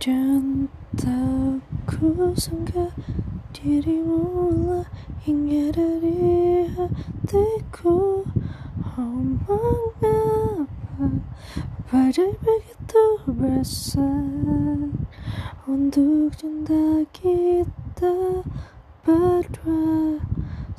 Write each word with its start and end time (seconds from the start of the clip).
Dan 0.00 0.72
tak 0.96 1.60
ku 1.84 2.32
sangka 2.32 2.88
dirimu 3.52 4.48
lah 4.64 4.88
hingga 5.28 5.76
dari 5.76 6.64
hatiku. 6.72 8.24
Oh 8.96 9.20
mengapa 9.44 10.16
badai 11.92 12.32
begitu 12.40 13.04
besar. 13.28 14.88
Untuk 15.68 16.32
cinta 16.32 17.04
kita 17.12 18.40
berdua 19.04 20.16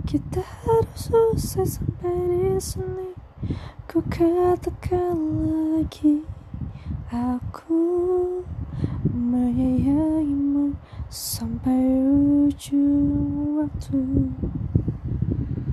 kita 0.08 0.40
harus 0.40 1.12
selesai 1.12 1.76
sampai 1.76 2.16
di 2.32 2.56
sini. 2.56 3.12
Ku 3.84 4.00
katakan 4.08 5.20
lagi 5.76 6.24
Aku 7.12 8.40
menyayangimu 9.12 10.72
sampai 11.12 12.00
ujung 12.48 13.60
waktu 13.60 14.32